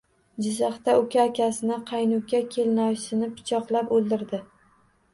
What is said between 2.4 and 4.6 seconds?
kelinoyisini pichoqlab o‘ldirdi